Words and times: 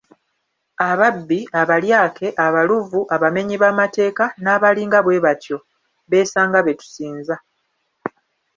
Ababbi, 0.89 1.39
abalyake, 1.61 2.27
abaluvu, 2.45 2.99
abamenyi 3.15 3.55
b'amateeka 3.61 4.25
n'abalinga 4.43 4.99
bwebatyo 5.05 5.57
besanga 6.09 6.59
betusinza. 6.65 7.35